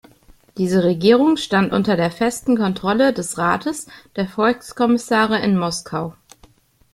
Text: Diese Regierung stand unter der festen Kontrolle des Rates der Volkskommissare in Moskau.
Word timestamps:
Diese 0.57 0.83
Regierung 0.83 1.37
stand 1.37 1.71
unter 1.71 1.95
der 1.95 2.09
festen 2.09 2.57
Kontrolle 2.57 3.13
des 3.13 3.37
Rates 3.37 3.85
der 4.15 4.27
Volkskommissare 4.27 5.37
in 5.37 5.55
Moskau. 5.55 6.15